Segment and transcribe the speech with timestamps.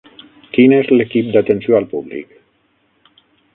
[0.55, 2.35] Quin és l'equip d'atenció al públic?